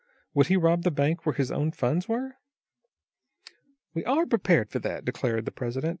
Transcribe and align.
Would 0.33 0.47
he 0.47 0.57
rob 0.57 0.81
the 0.81 0.89
bank 0.89 1.27
where 1.27 1.35
his 1.35 1.51
own 1.51 1.69
funds 1.73 2.09
were?" 2.09 2.37
"We 3.93 4.03
are 4.03 4.25
prepared 4.25 4.71
for 4.71 4.79
that," 4.79 5.05
declared 5.05 5.45
the 5.45 5.51
president. 5.51 5.89